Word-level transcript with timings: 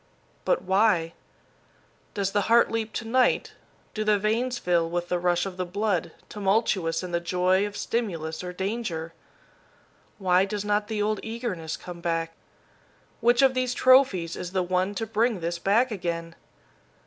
But 0.45 0.63
why? 0.63 1.13
Does 2.15 2.31
the 2.31 2.41
heart 2.49 2.71
leap 2.71 2.91
to 2.93 3.05
night, 3.05 3.53
do 3.93 4.03
the 4.03 4.17
veins 4.17 4.57
fill 4.57 4.89
with 4.89 5.09
the 5.09 5.19
rush 5.19 5.45
of 5.45 5.57
the 5.57 5.63
blood, 5.63 6.11
tumultuous 6.27 7.03
in 7.03 7.11
the 7.11 7.19
joy 7.19 7.67
of 7.67 7.77
stimulus 7.77 8.43
or 8.43 8.51
danger? 8.51 9.13
Why 10.17 10.43
does 10.45 10.65
not 10.65 10.87
the 10.87 11.03
old 11.03 11.19
eagerness 11.21 11.77
come 11.77 12.01
back? 12.01 12.33
Which 13.19 13.43
of 13.43 13.53
these 13.53 13.75
trophies 13.75 14.35
is 14.35 14.53
the 14.53 14.63
one 14.63 14.95
to 14.95 15.05
bring 15.05 15.39
this 15.39 15.59
back 15.59 15.91
again? 15.91 16.33